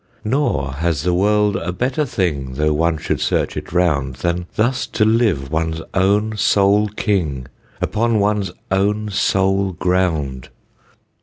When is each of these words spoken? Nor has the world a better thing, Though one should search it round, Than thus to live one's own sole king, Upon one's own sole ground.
Nor 0.25 0.71
has 0.77 1.03
the 1.03 1.13
world 1.13 1.55
a 1.57 1.71
better 1.71 2.05
thing, 2.07 2.53
Though 2.55 2.73
one 2.73 2.97
should 2.97 3.21
search 3.21 3.55
it 3.55 3.71
round, 3.71 4.15
Than 4.15 4.47
thus 4.55 4.87
to 4.87 5.05
live 5.05 5.51
one's 5.51 5.79
own 5.93 6.35
sole 6.37 6.87
king, 6.87 7.45
Upon 7.81 8.19
one's 8.19 8.51
own 8.71 9.09
sole 9.11 9.73
ground. 9.73 10.49